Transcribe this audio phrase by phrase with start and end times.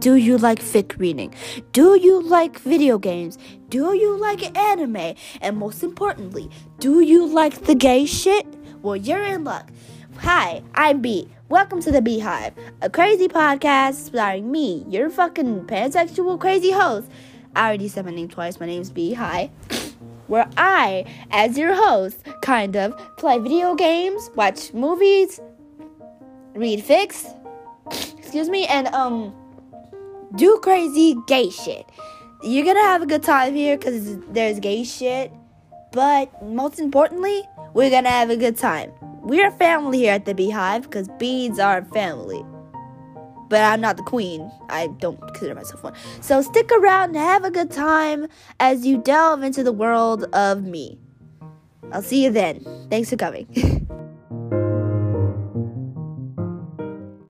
[0.00, 1.34] Do you like fic reading?
[1.72, 3.36] Do you like video games?
[3.68, 5.14] Do you like anime?
[5.42, 8.46] And most importantly, do you like the gay shit?
[8.80, 9.70] Well, you're in luck.
[10.20, 11.28] Hi, I'm B.
[11.50, 17.10] Welcome to the Beehive, a crazy podcast starring me, your fucking pansexual crazy host.
[17.54, 18.58] I already said my name twice.
[18.58, 19.12] My name's B.
[19.12, 19.50] Hi.
[20.28, 25.40] Where I, as your host, kind of play video games, watch movies,
[26.54, 27.36] read fics,
[28.18, 29.34] excuse me, and um
[30.36, 31.86] do crazy gay shit.
[32.42, 35.32] You're gonna have a good time here because there's gay shit,
[35.92, 37.42] but most importantly,
[37.74, 38.92] we're gonna have a good time.
[39.22, 42.42] We're family here at the Beehive because bees are family.
[43.48, 44.50] But I'm not the queen.
[44.68, 45.94] I don't consider myself one.
[46.20, 48.28] So stick around and have a good time
[48.60, 50.98] as you delve into the world of me.
[51.92, 52.64] I'll see you then.
[52.88, 53.88] Thanks for coming.